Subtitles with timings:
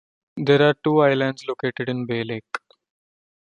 [0.37, 2.57] There are two islands located in Bay Lake.